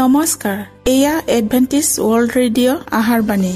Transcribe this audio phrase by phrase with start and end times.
[0.00, 0.58] নমস্কাৰ
[0.94, 3.52] এয়া Adventist world radio আহাৰবাণী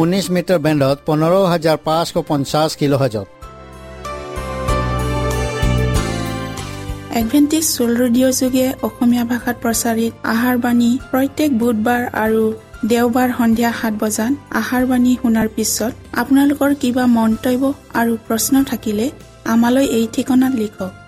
[0.00, 3.26] ঊনৈছ মিটাৰ বেণ্ডত পোন্ধৰ হাজাৰ পাঁচশ পঞ্চাছ কিলো হাজত
[7.20, 12.42] এডভেণ্টিছ ৱৰ্ল্ড ৰেডিঅ' যোগে অসমীয়া ভাষাত প্ৰচাৰিত আহাৰবাণী প্ৰত্যেক বুধবাৰ আৰু
[12.90, 17.62] দেওবাৰ সন্ধিয়া সাত বজাত আহাৰবাণী শুনাৰ পিছত আপোনালোকৰ কিবা মন্তব্য
[18.00, 19.06] আৰু প্ৰশ্ন থাকিলে
[19.52, 20.92] আমালৈ এই ঠিকনাত লিখক।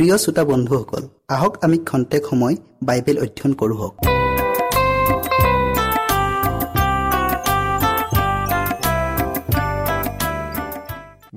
[0.00, 1.02] প্ৰিয় শ্ৰোতা বন্ধুসকল
[1.34, 2.54] আহক আমি খন্তেক সময়
[2.88, 3.78] বাইবেল অধ্যয়ন কৰোঁ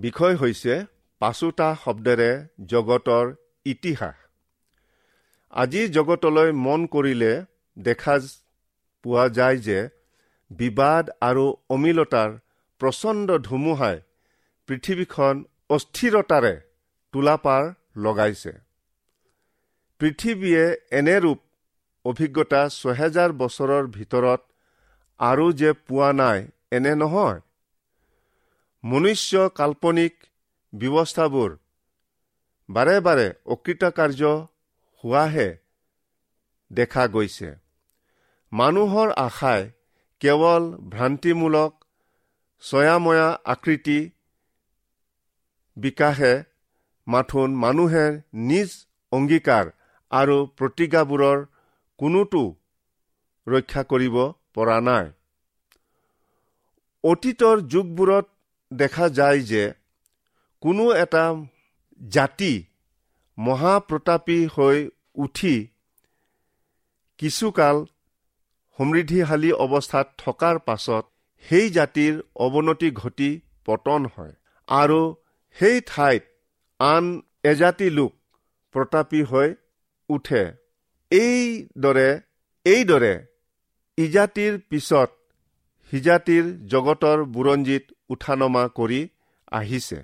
[0.03, 0.73] বিষয় হৈছে
[1.21, 2.29] পাচোতা শব্দেৰে
[2.73, 3.25] জগতৰ
[3.65, 4.15] ইতিহাস।
[5.53, 7.33] আজি জগতলৈ মন কৰিলে
[7.77, 8.15] দেখা
[9.05, 9.79] পোৱা যায় যে
[10.51, 11.45] বিবাদ আৰু
[11.75, 12.29] অমিলতাৰ
[12.81, 13.97] প্ৰচণ্ড ধুমুহাই
[14.69, 15.35] পৃথিৱীখন
[15.75, 16.55] অস্থিৰতাৰে
[17.13, 17.63] তোলাপাৰ
[17.95, 18.53] লগাইছে।
[19.99, 21.39] পৃথিৱীয়ে এনে ৰূপ
[22.05, 24.41] অভিজ্ঞতা ছহেজাৰ বছৰৰ ভিতৰত
[25.19, 26.39] আৰু যে পোৱা নাই
[26.71, 27.39] এনে নহয়।
[28.83, 30.13] মনুষ্য কাল্পনিক
[30.73, 31.51] ব্যৱস্থাবোৰ
[32.69, 34.21] বাৰে বাৰে অকৃতকাৰ্য
[35.03, 35.49] হোৱাহে
[36.71, 37.49] দেখা গৈছে।
[38.51, 39.61] মানুহৰ আশাই
[40.19, 41.71] কেৱল ভ্ৰান্তিমূলক
[42.63, 43.99] ছয়াময়া আকৃতি
[45.77, 46.33] বিকাশে
[47.07, 48.05] মাথোন মানুহে
[48.49, 48.69] নিজ
[49.11, 49.65] অংগীকাৰ
[50.11, 51.39] আৰু প্ৰতিজ্ঞাবোৰৰ
[51.99, 52.43] কোনোটো
[53.47, 54.15] ৰক্ষা কৰিব
[54.53, 55.05] পৰা নাই।
[57.03, 58.25] অতীতৰ যুগবোৰত
[58.71, 59.63] দেখা যায় যে
[60.63, 61.25] কোনো এটা
[62.01, 62.53] জাতি
[63.37, 64.77] মহাপ্ৰতাপী হৈ
[65.15, 65.55] উঠি
[67.19, 67.77] কিছুকাল
[68.79, 71.03] সমৃদ্ধিশালী অৱস্থাত থকাৰ পাছত
[71.45, 73.29] সেই জাতিৰ অৱনতি ঘটি
[73.65, 74.33] পতন হয়
[74.67, 74.99] আৰু
[75.55, 76.23] সেই ঠাইত
[76.83, 77.05] আন
[77.43, 78.13] এজাতি লোক
[78.75, 79.49] প্ৰতাপী হৈ
[80.09, 80.43] উঠে।
[81.11, 82.09] এইদৰে
[82.65, 83.13] এইদৰে
[83.97, 85.09] ইজাতিৰ পিছত
[85.93, 89.01] হিজাতিৰ জগতৰ বুৰঞ্জীত উঠা নমা কৰি
[89.51, 89.99] আহিছে।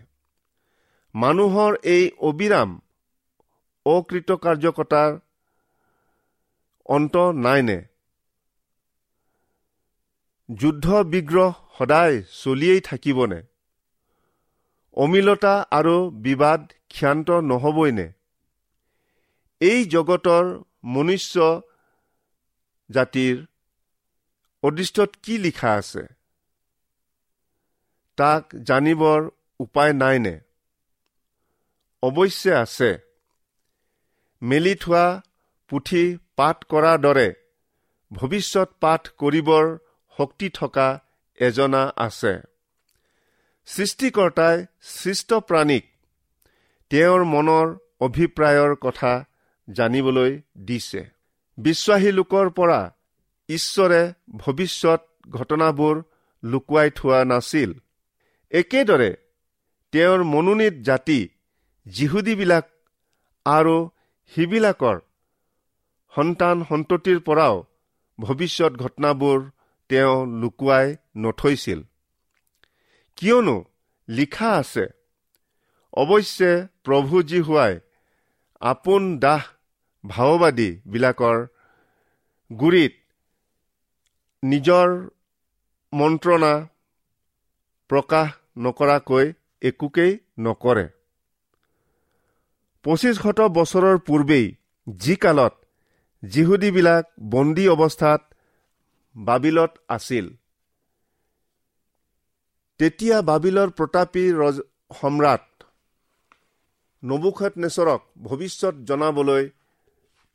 [1.15, 2.69] মানুহৰ এই অবিৰাম
[3.85, 5.11] অকৃতকাৰ্যকতাৰ
[6.89, 7.15] অন্ত
[7.45, 7.79] নাইনে।
[10.49, 13.39] যুদ্ধ বিগ্ৰহ সদায় চলিয়েই থাকিবনে?
[14.97, 18.07] অমিলতা আৰু বিবাদ ক্ষান্ত নহবইনে
[19.61, 20.45] এই জগতৰ
[20.83, 21.61] মনুষ্য
[22.89, 23.35] জাতিৰ
[24.63, 26.03] অদৃষ্টত কি লিখা আছে?
[28.17, 30.39] তাক জানিবৰ উপায় নাইনে?
[32.03, 32.97] অৱশ্যে আছে।
[34.41, 35.21] মেলি থোৱা
[35.69, 37.33] পুথি পাঠ কৰাৰ দৰে
[38.11, 39.65] ভৱিষ্যত পাঠ কৰিবৰ
[40.17, 40.99] শক্তি থকা
[41.35, 42.33] এজনা আছে।
[43.67, 45.85] সৃষ্টিকৰ্তাই সৃষ্ট প্ৰাণীক
[46.91, 47.67] তেওঁৰ মনৰ
[48.01, 49.11] অভিপ্ৰায়ৰ কথা
[49.67, 51.01] জানিবলৈ দিছে।
[51.57, 52.79] বিশ্বাসী লোকৰ পৰা
[53.49, 54.01] ঈশ্বৰে
[54.35, 55.95] ভৱিষ্যত ঘটনাবোৰ
[56.43, 57.73] লুকুৱাই থোৱা নাছিল।
[58.51, 59.11] একেদৰে
[59.91, 61.19] তেওঁৰ মনোনীত জাতি
[61.85, 62.65] যিহুদীবিলাক
[63.45, 63.75] আৰু
[64.31, 64.97] সিবিলাকৰ
[66.15, 67.55] সন্তান সন্ততিৰ পৰাও
[68.19, 69.37] ভৱিষ্যত ঘটনাবোৰ
[69.89, 71.79] তেওঁ লুকুৱাই নথৈছিল।
[73.19, 73.57] কিয়নো
[74.09, 74.85] লিখা আছে
[75.93, 76.51] অৱশ্যে
[76.83, 77.73] প্ৰভু যি হোৱাই
[78.61, 79.43] আপোন দাহ
[80.03, 81.37] ভাওবাদীবিলাকৰ
[82.51, 82.93] গুৰিত
[84.43, 84.87] নিজৰ
[85.93, 86.53] মন্ত্ৰণা
[87.89, 89.25] প্ৰকাশ নকৰাকৈ
[89.61, 90.85] একোকেই নকৰে।
[92.85, 94.47] পঁচিছ শত বছৰৰ পূৰ্বেই
[94.87, 95.53] যি কালত
[96.23, 98.21] যিহুদীবিলাক বন্দী অৱস্থাত
[99.15, 100.25] বাবিলত আছিল
[102.79, 104.21] তেতিয়া বাবিলৰ প্ৰতাপী
[104.91, 105.63] সম্ৰাট
[107.03, 109.43] নবুখত নেচৰক ভৱিষ্যত জনাবলৈ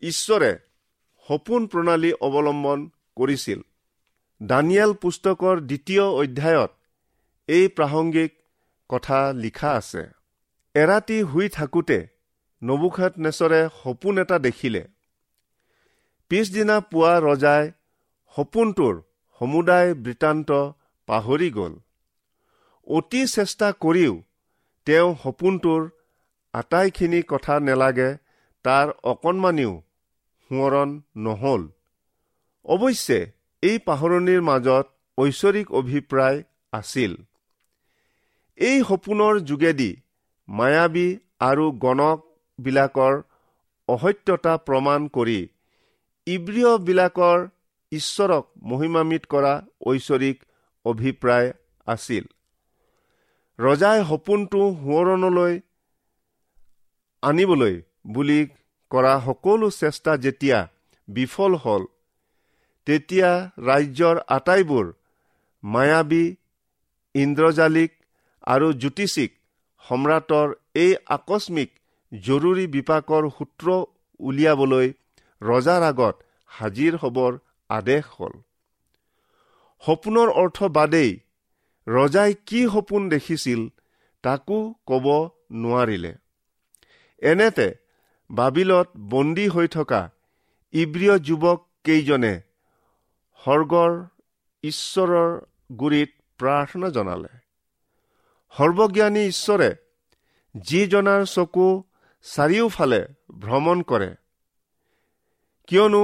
[0.03, 0.51] ঈশ্বৰে
[1.29, 2.83] সপোন প্ৰণালী অৱলম্বন
[3.17, 3.61] কৰিছিল।
[4.41, 6.73] দানিয়েল পুস্তকৰ দ্বিতীয় অধ্যায়ত
[7.49, 8.33] এই প্ৰাসংগিক
[8.91, 10.03] কথা লিখা আছে।
[10.75, 11.99] এৰাতি শুই থাকোঁতে
[12.63, 14.83] নবুখাত নেচৰে সপোন এটা দেখিলে।
[16.31, 17.65] পিছদিনা পুৱা ৰজাই
[18.37, 18.95] সপোনটোৰ
[19.41, 20.51] সমুদায় বৃত্তান্ত
[21.09, 21.75] পাহৰি গ'ল।
[22.87, 24.15] অতি চেষ্টা কৰিও
[24.87, 25.83] তেওঁ সপোনটোৰ
[26.55, 28.11] আটাইখিনি কথা নেলাগে
[28.65, 29.73] তাৰ অকণমানিও
[30.51, 31.63] সোঁৱৰণ নহল।
[32.65, 33.21] অৱশ্যে
[33.63, 34.87] এই পাহৰণিৰ মাজত
[35.19, 36.39] ঐশ্বৰিক অভিপ্ৰায়
[36.73, 37.13] আছিল।
[38.59, 39.91] এই সপোনৰ যোগেদি
[40.49, 41.09] মায়াবী
[41.41, 43.15] আৰু গণকবিলাকৰ
[43.89, 45.41] অসত্যতা প্ৰমাণ কৰি
[46.27, 47.39] ইব্ৰিয়বিলাকৰ
[47.93, 49.55] ঈশ্বৰক মহিমামিত কৰা
[49.87, 50.37] ঐশ্বৰিক
[50.85, 51.53] অভিপ্ৰায়
[51.87, 52.25] আছিল।
[53.59, 55.53] ৰজাই সপোনটো সোঁৱৰণলৈ
[57.23, 57.75] আনিবলৈ
[58.15, 58.39] বুলি
[58.91, 60.59] কৰা সকলো চেষ্টা যেতিয়া
[61.09, 61.85] বিফল হ'ল
[62.87, 63.31] তেতিয়া
[63.69, 64.87] ৰাজ্যৰ আটাইবোৰ
[65.63, 66.25] মায়াবী
[67.15, 67.93] ইন্দ্ৰজালিক
[68.45, 69.31] আৰু জ্যোতিষিক
[69.85, 71.71] সম্ৰাটৰ এই আকস্মিক
[72.13, 73.67] জৰুৰী বিপাকৰ সূত্ৰ
[74.21, 74.87] উলিয়াবলৈ
[75.43, 76.17] ৰজাৰ আগত
[76.51, 77.33] হাজিৰ হবৰ
[77.71, 78.35] আদেশ হ'ল।
[79.83, 81.11] সপোনৰ অৰ্থ বাদেই
[81.87, 83.61] ৰজাই কি সপোন দেখিছিল
[84.25, 85.07] তাকো ক'ব
[85.63, 86.13] নোৱাৰিলে।
[87.23, 87.69] এনেতে
[88.31, 90.03] বাবিলত বন্দী হৈ থকা
[90.75, 92.35] ইব্ৰিয় যুৱক কেইজনে
[93.41, 93.93] সৰ্গৰ
[94.65, 95.31] ঈশ্বৰৰ
[95.81, 96.11] গুৰিত
[96.41, 97.33] প্ৰাৰ্থনা জনালে।
[98.55, 99.71] সৰ্বজ্ঞানী ঈশ্বৰে
[100.55, 101.69] যিজনাৰ চকু
[102.27, 103.01] চাৰিওফালে
[103.43, 104.11] ভ্ৰমণ কৰে
[105.69, 106.03] কিয়নো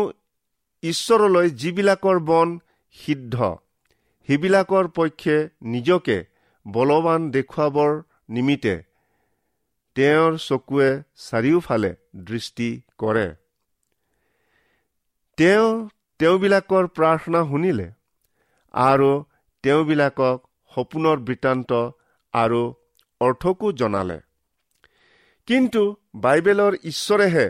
[0.83, 2.49] ঈশ্বৰলৈ যিবিলাকৰ বন
[2.95, 3.37] সিদ্ধ
[4.29, 6.19] সেইবিলাকৰ পক্ষে নিজকে
[6.67, 7.93] বলৱান দেখুৱাবৰ
[8.31, 8.75] নিমিত্তে
[9.97, 10.89] তেওঁৰ চকুৱে
[11.29, 11.93] চাৰিওফালে
[12.29, 13.27] দৃষ্টি কৰে।
[15.39, 15.89] তেওঁ
[16.21, 17.89] তেওঁবিলাকৰ প্ৰাৰ্থনা শুনিলে
[18.75, 19.11] আৰু
[19.65, 20.39] তেওঁবিলাকক
[20.75, 21.71] সপোনৰ বৃত্তান্ত
[22.35, 22.63] আৰু
[23.21, 24.19] অৰ্থকো জনালে।
[25.49, 25.83] কিন্তু
[26.15, 27.47] বাইবেলৰ ঈশ্বৰেহে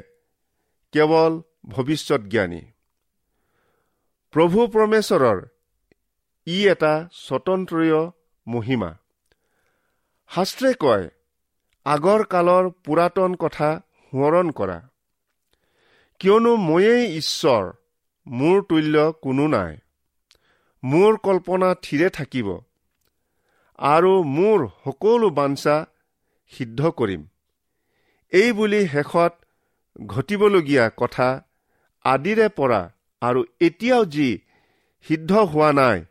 [0.95, 1.33] কেৱল
[1.69, 2.62] ভৱিষ্যত জ্ঞানী।
[4.35, 5.39] প্ৰভু পৰমেশ্বৰৰ
[6.47, 8.11] ই এটা স্বতন্ত্ৰীয়
[8.47, 8.90] মহিমা।
[10.30, 11.11] শাস্ত্ৰে কয়
[11.85, 13.80] আগৰ কালৰ পুৰাতন কথা
[14.12, 14.88] সোঁৱৰণ কৰা।
[16.18, 17.73] কিয়নো ময়েই ঈশ্বৰ
[18.26, 19.76] মোৰ তুল্য কোনো নাই।
[20.85, 22.61] মোৰ কল্পনা থিৰে থাকিব।
[23.78, 25.87] আৰু মোৰ সকলো বাঞ্ছা
[26.52, 27.26] সিদ্ধ কৰিম।
[28.32, 29.32] এই বুলি শেষত
[30.06, 31.42] ঘটিবলগীয়া কথা
[32.04, 34.38] আদিৰে পৰা আৰু এতিয়াও যি
[35.02, 36.04] সিদ্ধ হোৱা নাই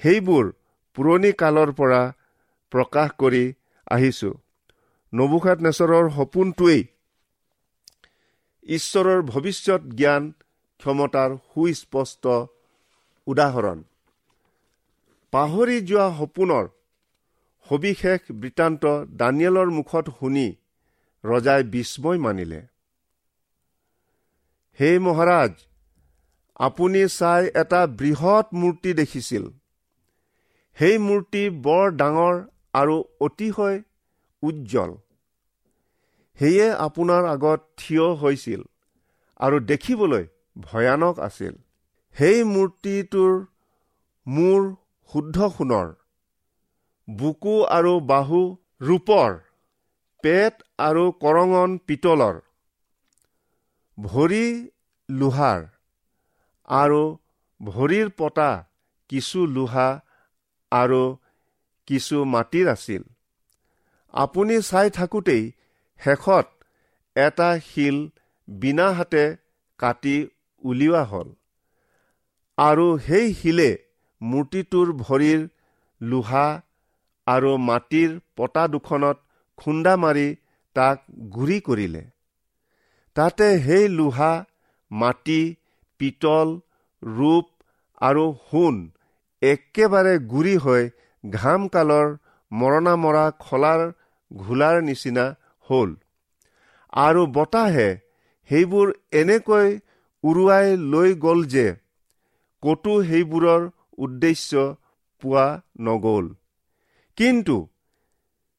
[0.00, 0.44] সেইবোৰ
[0.96, 2.02] পুৰণি কালৰ পৰা
[2.72, 3.44] প্ৰকাশ কৰি
[3.86, 4.30] আহিছো।
[5.12, 6.82] নবুখাত নেচৰৰ সপোনটোৱেই
[8.66, 10.22] ঈশ্বৰৰ ভৱিষ্যত জ্ঞান
[10.80, 12.24] ক্ষমতাৰ সুস্পষ্ট
[13.26, 13.78] উদাহৰণ।
[15.32, 16.64] পাহৰি যোৱা সপোনৰ
[17.66, 18.84] সবিশেষ বৃত্তান্ত
[19.20, 20.46] দানিয়েলৰ মুখত শুনি
[21.24, 22.60] ৰজাই বিস্ময় মানিলে।
[24.78, 25.52] হে মহাৰাজ
[26.60, 29.44] আপুনি চাই এটা বৃহৎ মূৰ্তি দেখিছিল।
[30.76, 32.36] সেই মূৰ্তি বৰ ডাঙৰ
[32.74, 33.78] আৰু অতিশয়
[34.42, 34.94] উজ্জ্বল।
[36.38, 38.62] সেয়ে আপোনাৰ আগত থিয় হৈছিল
[39.40, 40.24] আৰু দেখিবলৈ
[40.56, 41.54] ভয়ানক আছিল।
[42.16, 43.34] সেই মূৰ্তিটোৰ
[44.26, 44.60] মূৰ
[45.10, 45.88] শুদ্ধ সোণৰ
[47.08, 48.40] বুকু আৰু বাহু
[48.80, 49.30] ৰূপৰ
[50.24, 52.36] পেট আৰু কৰঙন পিতলৰ
[53.98, 54.46] ভৰি
[55.08, 55.60] লোহাৰ
[56.68, 57.02] আৰু
[57.60, 58.50] ভৰিৰ পতা
[59.10, 59.88] কিছু লোহা
[60.80, 61.02] আৰু
[61.88, 63.02] কিছু মাটিৰ আছিল।
[64.14, 65.42] আপুনি চাই থাকোঁতেই
[66.00, 66.46] শেষত
[67.16, 67.96] এটা শিল
[68.48, 69.24] বিনা হাতে
[69.80, 70.16] কাটি
[70.64, 71.28] উলিওৱা হ'ল
[72.58, 73.70] আৰু সেই শিলে
[74.20, 75.40] মূৰ্তিটোৰ ভৰিৰ
[76.00, 76.46] লোহা
[77.26, 79.16] আৰু মাটিৰ পতা দুখনত
[79.58, 80.26] খুন্দা মাৰি
[80.76, 80.96] তাক
[81.34, 82.02] গুৰি কৰিলে।
[83.16, 84.32] তাতে সেই লোহা
[84.90, 85.40] মাটি
[86.00, 86.48] পিতল
[87.02, 87.46] ৰূপ
[88.00, 88.74] আৰু সোণ
[89.42, 90.90] একেবাৰে গুৰি হৈ
[91.24, 92.08] ঘাম কালৰ
[92.52, 93.80] মৰণা মৰা খলাৰ
[94.30, 95.26] ঘোলাৰ নিচিনা
[95.66, 95.90] হ'ল।
[96.92, 97.88] আৰু বতাহে
[98.50, 99.68] সেইবোৰ এনেকৈ
[100.24, 101.66] উৰুৱাই লৈ গ'ল যে
[102.62, 103.62] ক'তো সেইবোৰৰ
[103.98, 104.64] উদ্দেশ্য
[105.22, 105.46] পোৱা
[105.80, 106.26] নগ'ল।
[107.18, 107.56] কিন্তু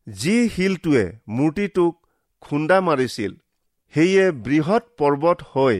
[0.08, 1.94] যি শিলটোৱে মূৰ্তিটোক
[2.42, 3.32] খুন্দা মাৰিছিল
[3.94, 5.78] সেয়ে বৃহৎ পৰ্বত হৈ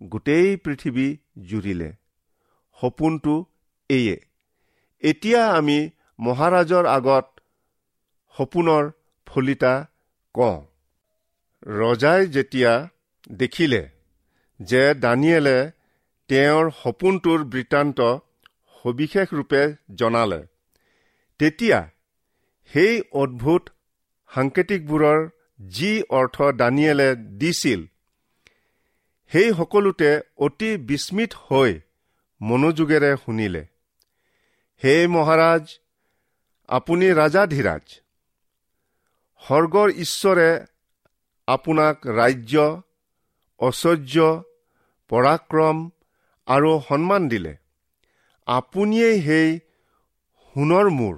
[0.00, 1.06] গোটেই পৃথিৱী
[1.48, 1.90] জুৰিলে।
[2.78, 3.34] সপোনটো
[3.94, 4.16] এয়ে।
[5.02, 5.78] এতিয়া আমি
[6.18, 7.26] মহাৰাজৰ আগত
[8.36, 8.84] সপোনৰ
[9.26, 9.74] ফলিতা
[10.34, 10.58] কওঁ।
[11.78, 12.72] ৰজাই যেতিয়া
[13.32, 13.82] দেখিলে
[14.60, 15.58] যে দানিয়েলে
[16.30, 17.98] তেওঁৰ সপোনটোৰ বৃত্তান্ত
[18.74, 19.62] সবিশেষ ৰূপে
[19.94, 20.40] জনালে
[21.40, 21.80] তেতিয়া
[22.72, 23.62] সেই অদ্ভুত
[24.30, 25.20] সাংকেতিকবোৰৰ
[25.68, 27.08] যি অৰ্থ দানিয়েলে
[27.40, 27.80] দিছিল
[29.32, 31.72] সেই সকলোতে অতি বিস্মিত হৈ
[32.40, 33.62] মনোযোগেৰে শুনিলে।
[34.82, 35.64] হে মহাৰাজ
[36.68, 37.84] আপুনি ৰাজাধীৰাজ
[39.42, 40.48] স্বৰ্গৰ ঈশ্বৰে
[41.48, 42.54] আপোনাক ৰাজ্য
[43.60, 44.16] ঐশ্বৰ্য
[45.10, 45.76] পৰাক্ৰম
[46.48, 47.52] আৰু সন্মান দিলে।
[48.46, 49.50] আপুনিয়েই সেই
[50.56, 51.14] সোণৰ মূৰ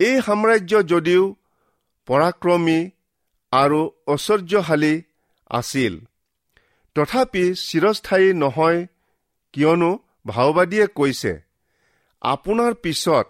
[0.00, 1.24] এই সাম্ৰাজ্য যদিও
[2.08, 2.80] পৰাক্ৰমী
[3.52, 4.94] আৰু ঐশ্বৰ্যশালী
[5.50, 5.94] আছিল
[6.96, 8.80] তথাপি চিৰস্থায়ী নহয়
[9.54, 9.90] কিয়নো
[10.26, 11.32] ভাওবাদীয়ে কৈছে
[12.22, 13.26] আপোনাৰ পিছত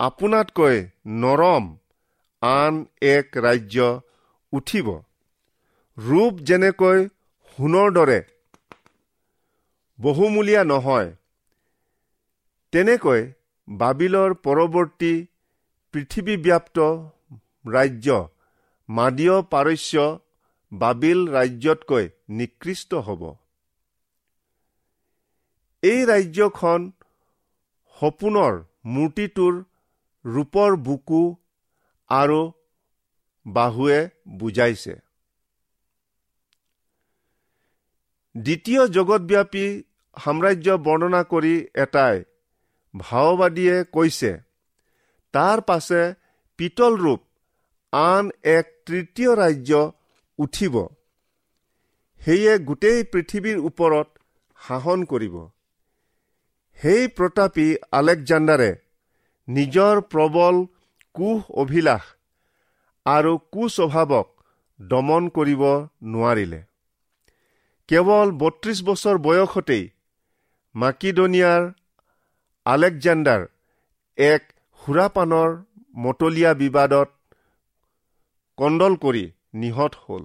[0.00, 0.80] আপোনাতকৈ
[1.20, 1.68] নৰম
[2.42, 3.86] আন এক ৰাজ্য
[4.52, 4.88] উঠিব।
[5.98, 6.98] ৰূপ যেনেকৈ
[7.58, 8.18] সোণৰ দৰে
[9.98, 11.08] বহুমূলীয়া নহয়।
[12.72, 13.22] তেনেকৈ
[13.68, 15.14] বাবিলৰ পৰৱৰ্তী
[15.94, 16.78] পৃথিৱীব্যাপ্ত
[17.68, 18.18] ৰাজ্য
[18.88, 20.04] মাদীয় পাৰস্য
[20.72, 22.04] বাবিল ৰাজ্যতকৈ
[22.36, 23.22] নিকৃষ্ট হ'ব।
[25.82, 26.80] এই ৰাজ্যখন
[27.96, 28.52] সপোনৰ
[28.94, 29.54] মূৰ্তিটোৰ
[30.24, 31.22] ৰূপৰ বুকু
[32.10, 32.40] আৰু
[33.46, 33.98] বাহুৱে
[34.38, 34.94] বুজাইছে।
[38.34, 39.66] দ্বিতীয় জগতব্যাপী
[40.16, 42.16] সাম্ৰাজ্য বৰ্ণনা কৰি এটাই
[42.94, 44.32] ভাওবাদীয়ে কৈছে
[45.34, 46.02] তাৰ পাছে
[46.58, 47.20] পিতল ৰূপ
[47.92, 49.72] আন এক তৃতীয় ৰাজ্য
[50.38, 50.74] উঠিব।
[52.20, 54.08] সেয়ে গোটেই পৃথিৱীৰ ওপৰত
[54.58, 55.36] শাসন কৰিব।
[56.78, 57.66] সেই প্ৰতাপী
[57.98, 58.70] আলেকজাণ্ডাৰে
[59.48, 60.56] নিজৰ প্ৰবল
[61.14, 62.08] কুশ অভিলাষ
[63.06, 64.26] আৰু কুস্বভাৱক
[64.80, 65.62] দমন কৰিব
[66.12, 66.60] নোৱাৰিলে।
[67.88, 69.84] কেৱল বত্ৰিশ বছৰ বয়সতেই
[70.74, 71.62] মাকিডনিয়াৰ
[72.66, 73.42] আলেকজাণ্ডাৰ
[74.18, 74.42] এক
[74.80, 75.50] সুৰাপানৰ
[76.04, 77.08] মতলীয়া বিবাদত
[78.58, 79.24] কণ্ডল কৰি
[79.62, 80.24] নিহত হ'ল।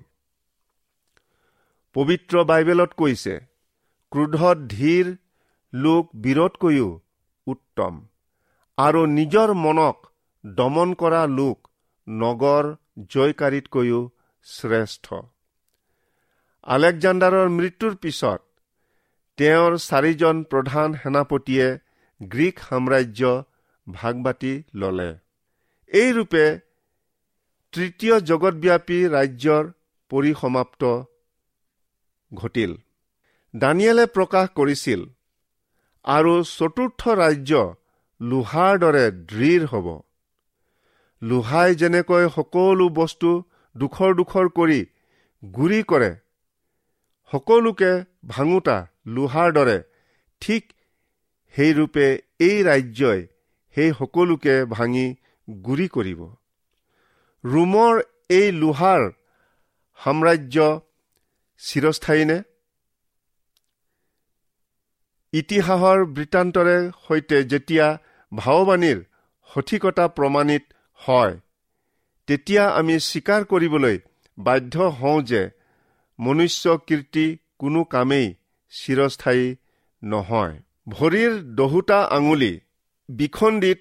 [1.95, 3.33] পবিত্ৰ বাইবেলত কৈছে
[4.11, 5.05] ক্ৰোধত ধীৰ
[5.73, 6.89] লোক বিৰোধকৈও
[7.47, 7.93] উত্তম।
[8.77, 9.97] আৰু নিজৰ মনক
[10.43, 11.57] দমন কৰা লোক
[12.07, 12.63] নগৰ
[13.09, 13.99] জয়কাৰীতকৈও
[14.47, 15.05] শ্ৰেষ্ঠ।
[16.67, 18.41] আলেকজাণ্ডাৰৰ মৃত্যুৰ পিছত
[19.37, 21.67] তেওঁৰ চাৰিজন প্ৰধান সেনাপতিয়ে
[22.21, 23.21] গ্ৰীক সাম্ৰাজ্য
[23.87, 25.09] ভাগবাতি ললে।
[25.91, 26.45] এই ৰূপে
[27.73, 29.63] তৃতীয় জগতব্যাপী ৰাজ্যৰ
[30.11, 30.81] পৰিসমাপ্ত
[32.31, 32.71] ঘটিল।
[33.53, 35.01] দানিয়েলে প্ৰকাশ কৰিছিল
[36.05, 37.51] আৰু চতুৰ্থ ৰাজ্য
[38.21, 39.87] লোহাৰ দৰে দৃঢ় হ'ব।
[41.21, 43.31] লোহাই যেনেকৈ সকলো বস্তু
[43.75, 44.81] দুখৰ দুখৰ কৰি
[45.43, 46.11] গুৰি কৰে
[47.31, 47.91] সকলোকে
[48.27, 48.77] ভাঙোতা
[49.07, 49.77] লোহাৰ দৰে
[50.41, 50.63] ঠিক
[51.55, 52.05] সেইৰূপে
[52.39, 53.21] এই ৰাজ্যই
[53.75, 55.07] সেই সকলোকে ভাঙি
[55.47, 56.21] গুৰি কৰিব।
[57.43, 57.93] ৰোমৰ
[58.29, 59.01] এই লোহাৰ
[59.99, 60.57] সাম্ৰাজ্য
[61.61, 62.37] চিৰস্থায়ীনে
[65.33, 67.87] ইতিহাসৰ বৃত্তান্তৰে সৈতে যেতিয়া
[68.31, 68.99] ভাৱবাণীৰ
[69.49, 70.63] সঠিকতা প্ৰমাণিত
[70.99, 71.39] হয়
[72.27, 73.99] তেতিয়া আমি স্বীকাৰ কৰিবলৈ
[74.37, 75.41] বাধ্য হওঁ যে
[76.19, 77.25] মনুষ্য কীৰ্তি
[77.59, 78.27] কোনো কামেই
[78.71, 79.55] চিৰস্থায়ী
[80.03, 80.53] নহয়।
[80.87, 82.59] ভৰিৰ দহোটা আঙুলি
[83.09, 83.79] বিখণ্ডিত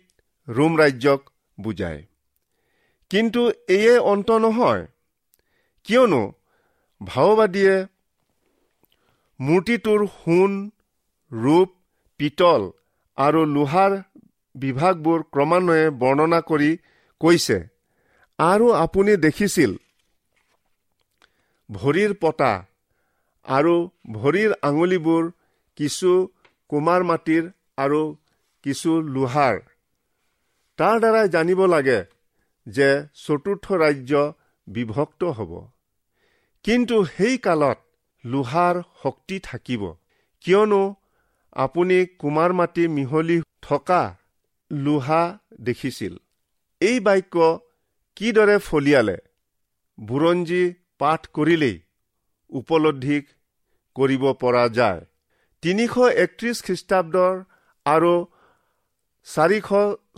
[0.48, 1.20] ৰোম ৰাজ্যক
[1.60, 2.02] বুজায়।
[3.10, 4.86] কিন্তু এয়ে অন্ত নহয়।
[5.84, 6.32] কিয়নো
[7.00, 7.86] ভাওবাদীয়ে
[9.40, 10.70] মূৰ্তিটোৰ সোণ
[11.32, 11.68] ৰূপ
[12.20, 12.70] পিতল
[13.18, 13.92] আৰু লোহাৰ
[14.54, 16.70] বিভাগবোৰ ক্ৰমান্বয়ে বৰ্ণনা কৰি
[17.20, 17.58] কৈছে।
[18.38, 19.76] আৰু আপুনি দেখিছিল
[21.70, 22.52] ভৰিৰ পতা
[23.44, 23.74] আৰু
[24.12, 25.32] ভৰিৰ আঙুলিবোৰ
[25.76, 26.10] কিছু
[26.68, 27.44] কুমাৰ মাটিৰ
[27.76, 28.16] আৰু
[28.62, 29.60] কিছু লোহাৰ।
[30.78, 32.04] তাৰ দ্বাৰাই জানিব লাগে
[32.66, 34.32] যে চতুৰ্থ ৰাজ্য
[34.66, 35.52] বিভক্ত হ'ব।
[36.62, 37.78] কিন্তু সেই কালত
[38.24, 39.82] লোহাৰ শক্তি থাকিব।
[40.40, 40.94] কিয়নো
[41.56, 44.02] আপুনি কুমাৰ মাটি মিহলি থকা
[44.70, 45.22] লোহা
[45.60, 46.14] দেখিছিল।
[46.80, 47.34] এই বাক্য
[48.16, 49.16] কিদৰে ফলিয়ালে?
[49.98, 50.64] বুৰঞ্জী
[50.98, 51.76] পাঠ কৰিলেই
[52.50, 53.18] উপলব্ধি
[53.96, 55.00] কৰিব পৰা যায়।
[55.62, 57.34] তিনিশ একত্ৰিশ খ্ৰীষ্টাব্দৰ
[57.86, 58.12] আৰু
[59.26, 59.68] চাৰিশ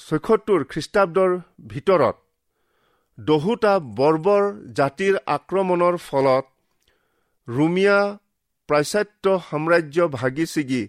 [0.01, 1.31] ছয়সত্তৰ খ্ৰীষ্টাব্দৰ
[1.73, 2.17] ভিতৰত
[3.19, 4.43] দহোটা বৰ্বৰ
[4.79, 6.45] জাতিৰ আক্ৰমণৰ ফলত
[7.49, 7.99] ৰুমিয়া
[8.69, 10.83] প্ৰাচাত্য সাম্ৰাজ্য ভাগি ছিগি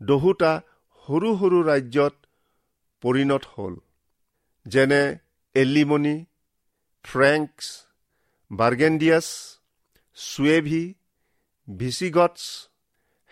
[0.00, 0.52] দহোটা
[1.08, 2.14] সৰু সৰু ৰাজ্যত
[3.02, 3.74] পৰিণত হ'ল।
[4.66, 5.02] যেনে
[5.54, 6.16] Alemanni
[7.04, 7.64] Franks
[8.50, 9.28] Burgundians
[10.16, 10.84] Suevi
[11.68, 12.42] Visigoths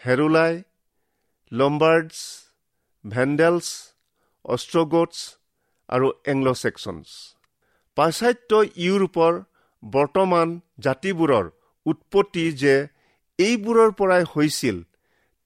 [0.03, 0.55] Heruli
[1.53, 2.17] Lombards
[3.05, 3.67] Vandals
[4.45, 5.17] Ostrogoths
[5.89, 7.09] আৰু এংল' ছেক্সনছ
[7.97, 8.51] পাশ্চাত্য
[8.85, 9.33] ইউৰোপৰ
[9.83, 10.49] বৰ্তমান
[10.87, 11.47] জাতিবোৰৰ
[11.87, 12.75] উৎপত্তি যে
[13.39, 14.77] এইবোৰৰ পৰাই হৈছিল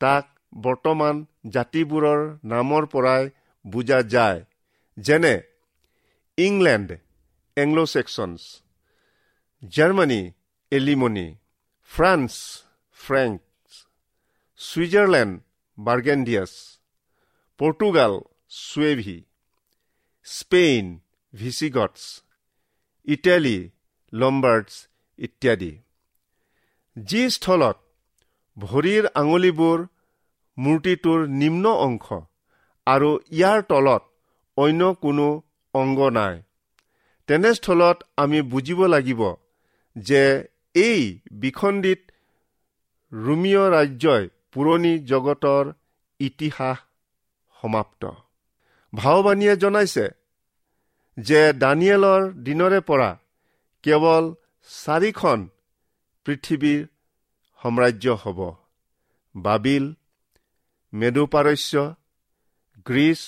[0.00, 1.16] তাক বৰ্তমান
[1.54, 2.20] জাতিবোৰৰ
[2.52, 3.24] নামৰ পৰাই
[3.64, 4.40] বুজা যায়।
[4.96, 5.34] যেনে
[6.38, 6.90] England
[7.56, 8.40] Anglo Saxons
[9.62, 10.20] Germany
[10.72, 11.28] Alemanni
[11.90, 12.32] France
[12.98, 13.40] Frank
[14.61, 15.34] Switzerland
[15.78, 16.52] Burgundians
[17.61, 18.14] Portugal
[18.61, 19.18] Suebi
[20.26, 20.87] Spain
[21.32, 22.00] Visigoths
[23.06, 23.58] Italy
[24.12, 24.72] Lombards
[25.18, 25.72] ইত্যাদি।
[26.96, 27.78] যি স্থলত
[28.56, 29.78] ভৰিৰ আঙুলিবোৰ
[30.58, 32.06] মূৰ্তিটোৰ নিম্ন অংশ
[32.86, 34.02] আৰু ইয়াৰ তলত
[34.56, 35.26] অন্য কোনো
[35.74, 36.34] অংগ নাই।
[37.28, 39.20] তেনেস্থলত আমি বুজিব লাগিব
[39.96, 40.22] যে
[40.74, 41.00] এই
[41.40, 42.00] বিখণ্ডিত
[43.12, 45.64] ৰোমিঅ ৰাজ্যই পুৰণি জগতৰ
[46.20, 46.78] ইতিহাস
[47.56, 48.02] সমাপ্ত।
[48.92, 50.06] ভাওবাণীয়ে জনাইছে
[51.16, 53.10] যে দানিয়েলৰ দিনৰে পৰা
[53.84, 54.24] কেৱল
[54.68, 55.38] চাৰিখন
[56.26, 56.80] পৃথিৱীৰ
[57.60, 58.38] সাম্ৰাজ্য হ'ব।
[59.34, 59.84] বাবিল
[60.92, 61.85] মেডুপাৰস্য
[62.87, 63.20] গ্ৰীচ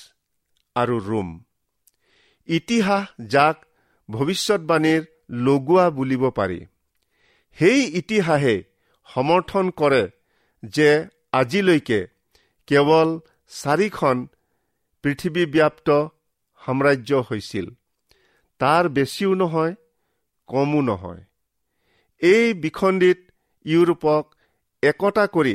[0.76, 1.28] আৰু ৰোম
[2.48, 3.56] ইতিহাস যাক
[4.08, 5.02] ভৱিষ্যতবাণীৰ
[5.44, 6.60] লগোৱা বুলিব পাৰি
[7.58, 8.56] সেই ইতিহাসে
[9.08, 10.02] সমৰ্থন কৰে
[10.62, 10.88] যে
[11.32, 12.00] আজিলৈকে
[12.68, 13.08] কেৱল
[13.52, 14.16] চাৰিখন
[15.04, 15.88] পৃথিৱীব্যাপ্ত
[16.60, 17.66] সাম্ৰাজ্য হৈছিল
[18.60, 19.74] তাৰ বেছিও নহয়
[20.48, 21.22] কমো নহয়
[22.22, 23.18] এই বিখণ্ডিত
[23.64, 24.24] ইউৰোপক
[24.82, 25.54] একতা কৰি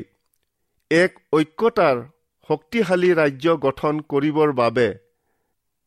[0.91, 1.97] এক ঐক্যতাৰ
[2.49, 4.87] শক্তিশালী ৰাজ্য গঠন কৰিবৰ বাবে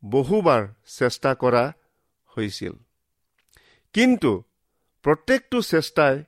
[0.05, 1.73] বহুবাৰ চেষ্টা কৰা
[2.37, 2.73] হৈছিল।
[3.93, 4.43] কিন্তু
[5.03, 6.25] প্ৰত্যেকটো চেষ্টাই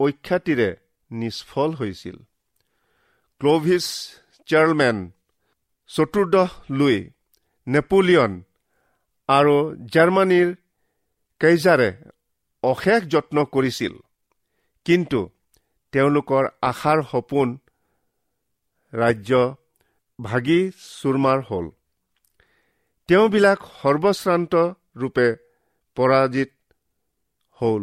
[0.00, 0.76] অখ্যাতিৰে
[1.10, 2.16] নিষ্ফল হৈছিল।
[3.40, 3.86] ক্লভিছ
[4.46, 5.10] চেয়াৰমেন
[5.86, 7.10] চতুৰ্দশ লুই
[7.66, 8.32] নেপোলিয়ন
[9.28, 9.56] আৰু
[9.92, 10.48] জাৰ্মানীৰ
[11.40, 11.90] কেইজাৰে
[12.62, 13.94] অশেষ যত্ন কৰিছিল।
[14.84, 15.20] কিন্তু
[15.92, 17.58] তেওঁলোকৰ আশাৰ সপোন
[18.92, 19.40] ৰাজ্য
[20.18, 21.66] ভাগি চুৰমাৰ হ'ল।
[23.08, 24.54] তেওঁবিলাক সৰ্বশ্ৰান্ত
[24.96, 25.28] ৰূপে
[25.96, 26.52] পৰাজিত
[27.56, 27.82] হ'ল।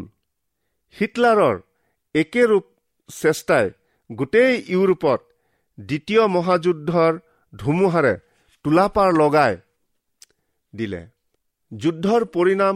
[0.95, 1.58] হিটলাৰৰ
[2.15, 2.65] একেৰূপ
[3.10, 3.67] চেষ্টাই
[4.10, 5.19] গোটেই ইউৰোপত
[5.78, 7.19] দ্বিতীয় মহাযুদ্ধৰ
[7.54, 8.13] ধুমুহাৰে
[8.65, 9.54] তোলাপাৰ লগাই
[10.74, 11.02] দিলে।
[11.72, 12.76] যুদ্ধৰ পৰিণাম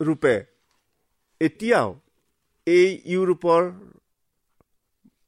[0.00, 0.34] ৰূপে
[1.40, 1.88] এতিয়াও
[2.66, 3.62] এই ইউৰোপৰ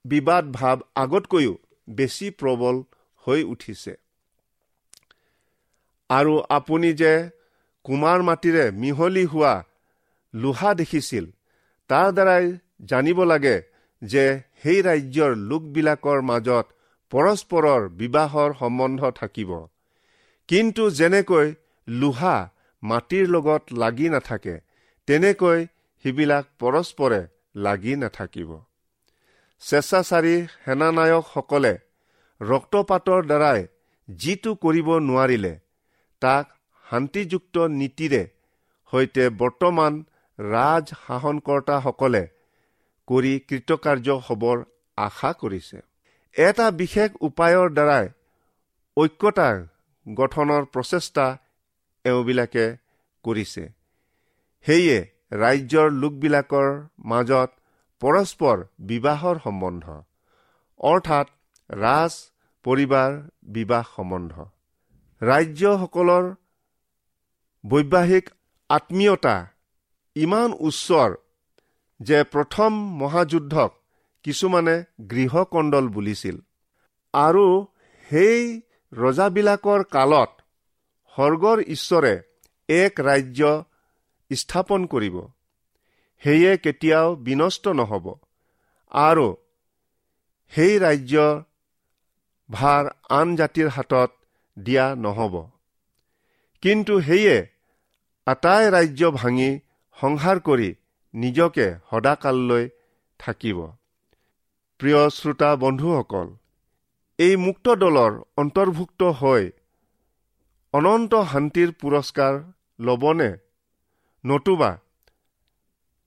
[0.05, 1.55] বিবাদ ভাৱ আগতকৈও
[1.89, 2.77] বেছি প্ৰবল
[3.27, 3.95] হৈ উঠিছে।
[6.11, 7.13] আৰু আপুনি যে
[7.85, 9.55] কুমাৰ মাটিৰে মিহলি হোৱা
[10.35, 11.25] লোহা দেখিছিল
[11.91, 12.45] তাৰ দ্বাৰাই
[12.85, 13.57] জানিব লাগে
[14.03, 14.25] যে
[14.63, 16.67] সেই ৰাজ্যৰ লোকবিলাকৰ মাজত
[17.13, 19.51] পৰস্পৰৰ বিবাহৰ সম্বন্ধ থাকিব।
[20.49, 21.47] কিন্তু যেনেকৈ
[21.89, 22.37] লোহা
[22.83, 24.55] মাটিৰ লগত লাগি নাথাকে
[25.07, 25.67] তেনেকৈ
[26.05, 27.21] সিবিলাক পৰস্পৰে
[27.57, 28.51] লাগি নাথাকিব।
[29.63, 31.73] স্বেচ্ছাচাৰী সেনানায়কসকলে
[32.41, 33.61] ৰক্তপাতৰ দ্বাৰাই
[34.09, 35.53] যিটো কৰিব নোৱাৰিলে
[36.23, 36.45] তাক
[36.87, 38.23] শান্তিযুক্ত নীতিৰে
[38.93, 39.99] সৈতে বৰ্তমান
[40.39, 42.23] ৰাজ শাসনকৰ্তাসকলে
[43.09, 44.57] কৰি কৃতকাৰ্য হ'বৰ
[44.99, 45.79] আশা কৰিছে।
[46.37, 48.07] এটা বিশেষ উপায়ৰ দ্বাৰাই
[48.97, 49.49] ঐক্যতা
[50.07, 51.27] গঠনৰ প্ৰচেষ্টা
[52.05, 52.67] এওঁবিলাকে
[53.25, 53.65] কৰিছে।
[54.67, 54.99] সেয়ে
[55.43, 56.69] ৰাজ্যৰ লোকবিলাকৰ
[57.11, 57.51] মাজত
[58.01, 59.85] পৰস্পৰ বিবাহৰ সম্বন্ধ।
[60.81, 61.27] অৰ্থাৎ
[61.71, 62.13] ৰাজ
[62.65, 63.11] পৰিবাৰ
[63.43, 64.35] বিবাহ সম্বন্ধ।
[65.23, 66.25] ৰাজ্যসকলৰ
[67.65, 68.31] বৈবাহিক
[68.71, 69.37] আত্মীয়তা
[70.17, 71.11] ইমান উচ্চৰ
[72.01, 73.71] যে প্ৰথম মহাযুদ্ধক
[74.23, 74.77] কিছুমানে
[75.11, 76.37] গৃহকণ্ডল বুলিছিল।
[77.15, 77.67] আৰু
[78.11, 78.61] সেই
[78.93, 80.31] ৰজাবিলাকৰ কালত
[81.15, 82.15] স্বৰ্গৰ ঈশ্বৰে
[82.69, 83.65] এক ৰাজ্য
[84.31, 85.17] স্থাপন কৰিব।
[86.23, 88.07] সেয়ে কেতিয়াও বিনষ্ট নহ'ব।
[88.93, 89.27] আৰু
[90.53, 91.15] সেই ৰাজ্য
[92.51, 94.11] ভাৰ আন জাতিৰ হাতত
[94.57, 95.35] দিয়া নহ'ব।
[96.63, 97.37] কিন্তু সেয়ে
[98.27, 99.51] আটাই ৰাজ্য ভাঙি
[99.97, 100.71] সংহাৰ কৰি
[101.15, 102.65] নিজকে সদাকাললৈ
[103.21, 103.59] থাকিব।
[104.81, 106.29] প্ৰিয় শ্ৰোতা বন্ধুসকল
[107.19, 109.45] এই মুক্ত দলৰ অন্তৰ্ভুক্ত হৈ
[110.75, 112.35] অনন্ত শান্তিৰ পুৰস্কাৰ
[112.81, 113.31] ল'বনে?
[114.25, 114.71] নতুবা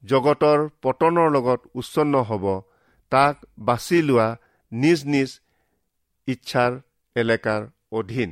[0.03, 2.45] জগতৰ পতনৰ লগত উচ্ছন্ন হ'ব
[3.11, 3.35] তাক
[3.67, 4.27] বাছি লোৱা
[4.71, 5.29] নিজ নিজ
[6.27, 6.71] ইচ্ছাৰ
[7.15, 7.61] এলেকাৰ
[7.99, 8.31] অধীন।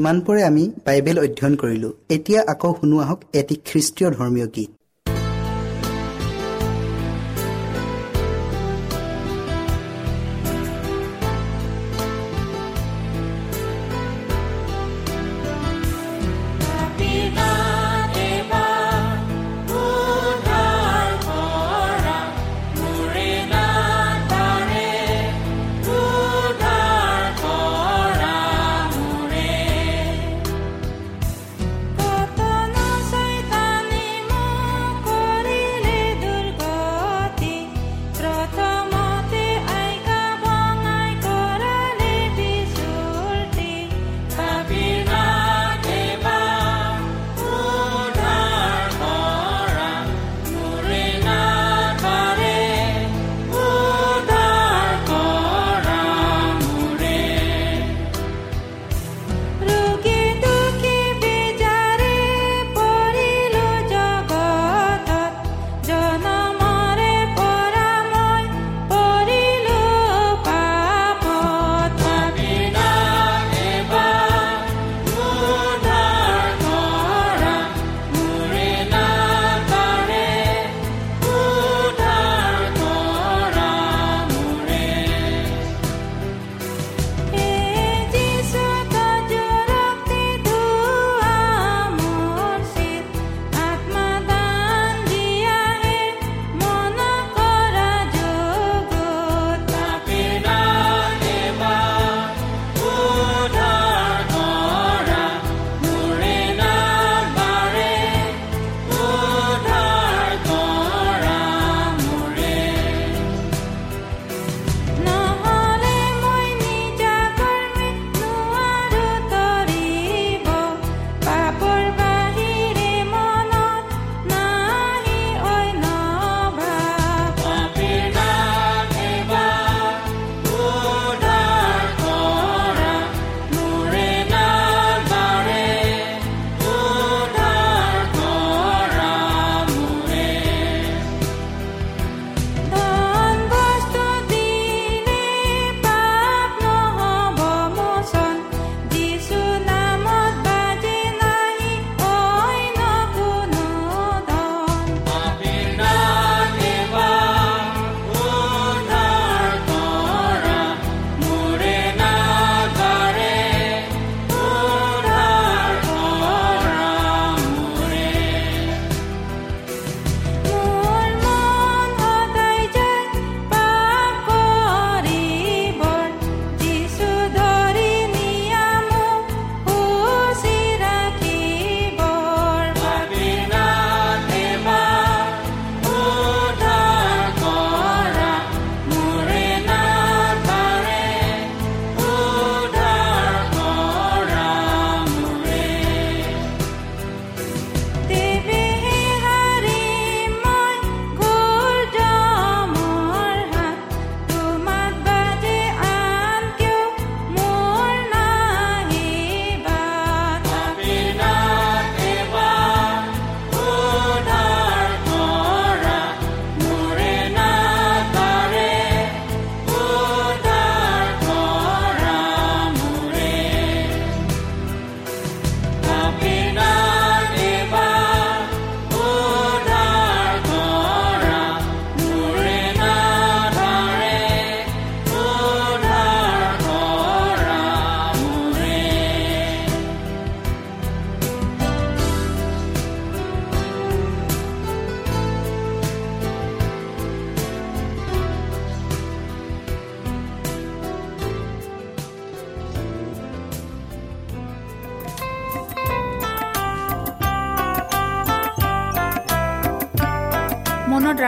[0.00, 4.77] ইমানপৰে আমি বাইবেল অধ্যয়ন কৰিলো। এতিয়া আকৌ শুনো আহক এটি খ্ৰীষ্টীয় ধৰ্মীয় গীত।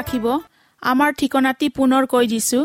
[0.00, 0.26] ৰাখিব
[0.82, 2.60] আমাৰ ঠিকনাটি পুনৰ কৈ দিছো।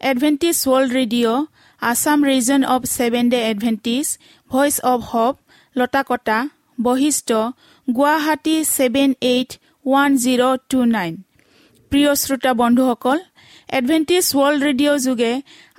[0.00, 1.46] Adventist world radio
[1.82, 4.06] Assam region of seven day Adventist
[4.50, 5.34] voice of hope
[5.76, 6.38] Lotakata
[6.78, 7.30] Basistha
[7.88, 9.50] Guwahati seven eight
[9.86, 11.12] one zero two nine
[11.92, 13.18] প্ৰিয় শ্ৰোতা বন্ধুসকল
[13.78, 15.32] এডভেণ্টিজ ৱৰ্ল্ড ৰেডিঅ' যোগে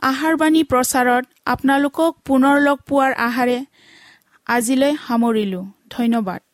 [0.09, 3.57] আহাৰবাণী প্ৰচাৰত আপোনালোকক পুনৰ লগ পোৱাৰ আহাৰে
[4.47, 6.50] আজিলৈ সামৰিলোঁ। ধন্যবাদ।